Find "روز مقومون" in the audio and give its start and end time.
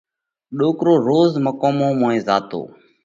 1.07-1.91